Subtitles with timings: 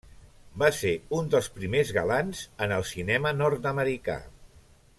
[0.61, 4.17] Va ser un dels primers galants en el cinema nord-americà.